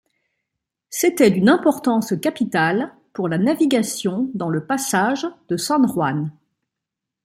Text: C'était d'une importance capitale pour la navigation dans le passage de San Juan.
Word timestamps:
C'était 0.89 1.29
d'une 1.29 1.47
importance 1.49 2.19
capitale 2.19 2.91
pour 3.13 3.27
la 3.29 3.37
navigation 3.37 4.31
dans 4.33 4.49
le 4.49 4.65
passage 4.65 5.27
de 5.47 5.57
San 5.57 5.87
Juan. 5.87 6.33